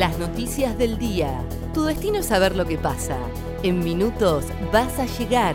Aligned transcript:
Las 0.00 0.18
noticias 0.18 0.78
del 0.78 0.96
día. 0.96 1.44
Tu 1.74 1.84
destino 1.84 2.20
es 2.20 2.26
saber 2.28 2.56
lo 2.56 2.64
que 2.64 2.78
pasa. 2.78 3.18
En 3.62 3.84
minutos 3.84 4.46
vas 4.72 4.98
a 4.98 5.04
llegar. 5.04 5.54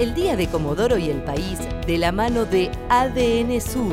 El 0.00 0.12
día 0.12 0.34
de 0.34 0.48
Comodoro 0.48 0.98
y 0.98 1.08
el 1.08 1.22
país 1.22 1.60
de 1.86 1.96
la 1.96 2.10
mano 2.10 2.46
de 2.46 2.68
ADN 2.88 3.60
Sur. 3.60 3.92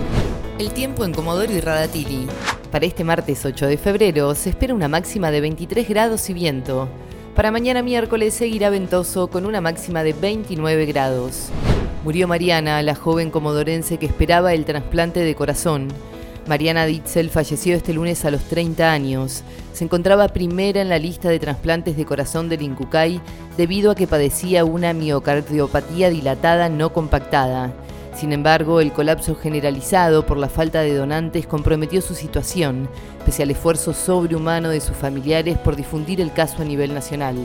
El 0.58 0.74
tiempo 0.74 1.06
en 1.06 1.14
Comodoro 1.14 1.54
y 1.54 1.60
Radatili. 1.60 2.26
Para 2.72 2.88
este 2.88 3.04
martes 3.04 3.46
8 3.46 3.68
de 3.68 3.78
febrero 3.78 4.34
se 4.34 4.50
espera 4.50 4.74
una 4.74 4.88
máxima 4.88 5.30
de 5.30 5.42
23 5.42 5.88
grados 5.88 6.28
y 6.28 6.34
viento. 6.34 6.90
Para 7.36 7.52
mañana 7.52 7.84
miércoles 7.84 8.34
seguirá 8.34 8.72
ventoso 8.72 9.28
con 9.28 9.46
una 9.46 9.62
máxima 9.62 10.02
de 10.02 10.14
29 10.14 10.88
grados. 10.88 11.50
Murió 12.04 12.28
Mariana, 12.28 12.82
la 12.82 12.96
joven 12.96 13.30
comodorense 13.30 14.00
que 14.00 14.08
esperaba 14.08 14.56
el 14.56 14.66
trasplante 14.66 15.20
de 15.20 15.36
corazón. 15.36 15.90
Mariana 16.46 16.86
Ditzel 16.86 17.30
falleció 17.30 17.74
este 17.74 17.94
lunes 17.94 18.26
a 18.26 18.32
los 18.32 18.42
30 18.44 18.92
años. 18.92 19.44
Se 19.72 19.86
encontraba 19.86 20.28
primera 20.28 20.82
en 20.82 20.90
la 20.90 21.00
lista 21.00 21.30
de 21.30 21.40
trasplantes 21.40 21.96
de 21.96 22.06
corazón 22.06 22.50
del 22.50 22.62
Incucay 22.62 23.22
debido 23.56 23.92
a 23.92 23.96
que 23.96 24.08
padecía 24.08 24.66
una 24.66 24.92
miocardiopatía 24.92 26.10
dilatada 26.10 26.68
no 26.68 26.92
compactada. 26.92 27.72
Sin 28.14 28.34
embargo, 28.34 28.82
el 28.82 28.92
colapso 28.92 29.36
generalizado 29.36 30.26
por 30.26 30.38
la 30.38 30.50
falta 30.50 30.82
de 30.82 30.94
donantes 30.94 31.48
comprometió 31.48 32.02
su 32.02 32.14
situación, 32.14 32.90
pese 33.26 33.44
al 33.44 33.52
esfuerzo 33.52 33.94
sobrehumano 33.94 34.70
de 34.70 34.82
sus 34.82 34.98
familiares 34.98 35.58
por 35.58 35.78
difundir 35.78 36.20
el 36.20 36.34
caso 36.34 36.62
a 36.62 36.66
nivel 36.66 36.94
nacional. 36.94 37.38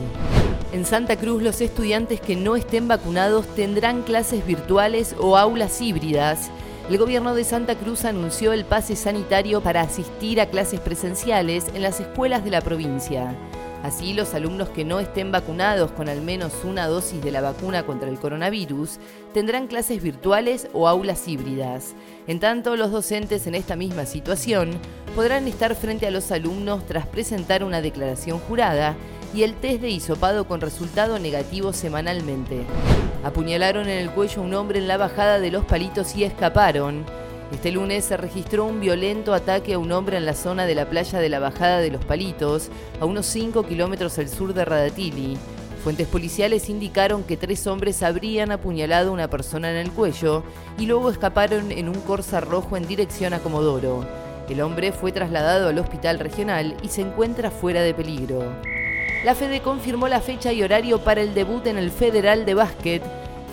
En 0.73 0.85
Santa 0.85 1.15
Cruz, 1.15 1.41
los 1.41 1.61
estudiantes 1.61 2.19
que 2.19 2.35
no 2.35 2.55
estén 2.55 2.87
vacunados 2.87 3.47
tendrán 3.55 4.03
clases 4.03 4.45
virtuales 4.45 5.15
o 5.19 5.37
aulas 5.37 5.81
híbridas 5.81 6.51
el 6.89 6.97
gobierno 6.97 7.35
de 7.35 7.43
Santa 7.43 7.75
Cruz 7.75 8.03
anunció 8.03 8.51
el 8.51 8.65
pase 8.65 8.95
sanitario 8.95 9.61
para 9.61 9.81
asistir 9.81 10.41
a 10.41 10.47
clases 10.47 10.79
presenciales 10.79 11.67
en 11.75 11.83
las 11.83 11.99
escuelas 11.99 12.43
de 12.43 12.49
la 12.49 12.61
provincia. 12.61 13.35
Así, 13.83 14.13
los 14.13 14.33
alumnos 14.33 14.69
que 14.69 14.83
no 14.83 14.99
estén 14.99 15.31
vacunados 15.31 15.91
con 15.91 16.09
al 16.09 16.23
menos 16.23 16.51
una 16.63 16.87
dosis 16.87 17.21
de 17.21 17.29
la 17.29 17.41
vacuna 17.41 17.85
contra 17.85 18.09
el 18.09 18.17
coronavirus 18.17 18.97
tendrán 19.35 19.67
clases 19.67 20.01
virtuales 20.01 20.67
o 20.73 20.87
aulas 20.87 21.27
híbridas. 21.27 21.93
En 22.25 22.39
tanto, 22.39 22.75
los 22.75 22.91
docentes 22.91 23.45
en 23.45 23.53
esta 23.53 23.75
misma 23.75 24.07
situación 24.07 24.71
podrán 25.15 25.47
estar 25.47 25.75
frente 25.75 26.07
a 26.07 26.11
los 26.11 26.31
alumnos 26.31 26.87
tras 26.87 27.05
presentar 27.05 27.63
una 27.63 27.81
declaración 27.81 28.39
jurada 28.39 28.97
y 29.33 29.43
el 29.43 29.55
test 29.55 29.81
de 29.81 29.89
hisopado 29.89 30.47
con 30.47 30.61
resultado 30.61 31.19
negativo 31.19 31.73
semanalmente. 31.73 32.65
Apuñalaron 33.23 33.89
en 33.89 33.99
el 33.99 34.11
cuello 34.11 34.41
a 34.41 34.45
un 34.45 34.53
hombre 34.53 34.79
en 34.79 34.87
la 34.87 34.97
bajada 34.97 35.39
de 35.39 35.51
los 35.51 35.65
palitos 35.65 36.15
y 36.15 36.23
escaparon. 36.23 37.05
Este 37.51 37.71
lunes 37.71 38.05
se 38.05 38.15
registró 38.15 38.65
un 38.65 38.79
violento 38.79 39.33
ataque 39.33 39.73
a 39.73 39.79
un 39.79 39.91
hombre 39.91 40.17
en 40.17 40.25
la 40.25 40.35
zona 40.35 40.65
de 40.65 40.75
la 40.75 40.87
playa 40.87 41.19
de 41.19 41.29
la 41.29 41.39
Bajada 41.39 41.79
de 41.79 41.89
los 41.89 42.05
Palitos, 42.05 42.69
a 42.99 43.05
unos 43.05 43.25
5 43.25 43.63
kilómetros 43.63 44.19
al 44.19 44.29
sur 44.29 44.53
de 44.53 44.65
Radatili. 44.65 45.35
Fuentes 45.83 46.07
policiales 46.07 46.69
indicaron 46.69 47.23
que 47.23 47.37
tres 47.37 47.65
hombres 47.65 48.03
habrían 48.03 48.51
apuñalado 48.51 49.09
a 49.09 49.13
una 49.13 49.29
persona 49.29 49.71
en 49.71 49.77
el 49.77 49.91
cuello 49.91 50.43
y 50.77 50.85
luego 50.85 51.09
escaparon 51.09 51.71
en 51.71 51.89
un 51.89 51.99
Corsa 52.01 52.39
rojo 52.39 52.77
en 52.77 52.87
dirección 52.87 53.33
a 53.33 53.39
Comodoro. 53.39 54.05
El 54.47 54.61
hombre 54.61 54.91
fue 54.91 55.11
trasladado 55.11 55.69
al 55.69 55.79
hospital 55.79 56.19
regional 56.19 56.75
y 56.83 56.89
se 56.89 57.01
encuentra 57.01 57.49
fuera 57.49 57.81
de 57.81 57.93
peligro. 57.93 58.43
La 59.25 59.35
Fede 59.35 59.59
confirmó 59.59 60.07
la 60.07 60.21
fecha 60.21 60.53
y 60.53 60.63
horario 60.63 61.03
para 61.03 61.21
el 61.21 61.33
debut 61.33 61.67
en 61.67 61.77
el 61.77 61.91
Federal 61.91 62.45
de 62.45 62.53
Básquet. 62.53 63.03